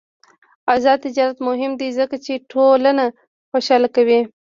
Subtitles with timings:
[0.73, 3.05] آزاد تجارت مهم دی ځکه چې ټولنه
[3.49, 4.19] خوشحاله کوي.